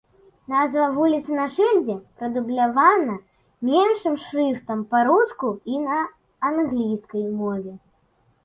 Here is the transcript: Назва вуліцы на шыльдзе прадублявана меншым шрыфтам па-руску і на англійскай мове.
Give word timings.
Назва 0.51 0.85
вуліцы 0.93 1.31
на 1.39 1.43
шыльдзе 1.55 1.97
прадублявана 2.21 3.17
меншым 3.69 4.15
шрыфтам 4.25 4.79
па-руску 4.95 5.49
і 5.75 5.79
на 5.87 5.99
англійскай 6.53 7.25
мове. 7.45 7.73